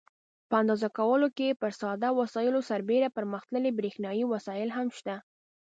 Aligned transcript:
په 0.49 0.55
اندازه 0.61 0.87
کولو 0.99 1.27
کې 1.37 1.57
پر 1.61 1.71
ساده 1.81 2.09
وسایلو 2.19 2.61
سربیره 2.69 3.09
پرمختللي 3.17 3.71
برېښنایي 3.79 4.23
وسایل 4.33 4.69
هم 4.77 4.87
شته. 4.97 5.15